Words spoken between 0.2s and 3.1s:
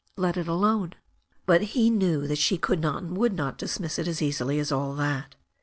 it alone." But he knew she could not